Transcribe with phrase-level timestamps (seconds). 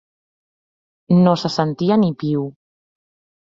[1.27, 2.49] No se sentia ni piu.